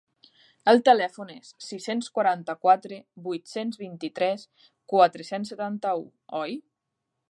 El 0.71 0.79
telèfon 0.87 1.29
és 1.33 1.51
sis-cents 1.65 2.09
quaranta-quatre 2.17 2.99
vuit-cents 3.29 3.81
vint-i-tres 3.85 4.49
quatre-cents 4.95 5.55
setanta-u 5.57 6.09
oi? 6.47 6.63